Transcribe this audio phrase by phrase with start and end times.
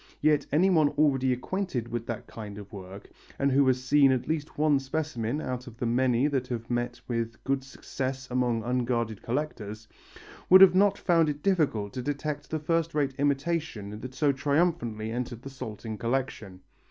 [0.19, 4.57] Yet anyone already acquainted with that kind of work, and who had seen at least
[4.57, 9.87] one specimen out of the many that have met with good success among unguarded collectors,
[10.49, 15.11] would not have found it difficult to detect the first rate imitation that so triumphantly
[15.11, 16.61] entered the Salting collection.